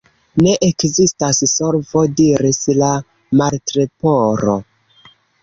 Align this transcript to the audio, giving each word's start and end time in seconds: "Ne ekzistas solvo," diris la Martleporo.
"Ne 0.43 0.53
ekzistas 0.67 1.41
solvo," 1.51 2.03
diris 2.21 2.63
la 2.81 2.89
Martleporo. 3.43 4.59